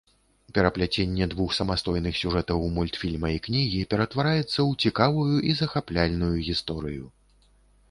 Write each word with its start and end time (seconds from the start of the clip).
Перапляценне 0.57 1.25
двух 1.33 1.53
самастойных 1.57 2.17
сюжэтаў 2.21 2.65
мультфільма 2.79 3.29
і 3.35 3.45
кнігі 3.49 3.83
ператвараецца 3.93 4.49
ў 4.49 4.71
цікавую 4.89 5.37
і 5.53 5.57
захапляльную 5.63 6.35
гісторыю. 6.51 7.05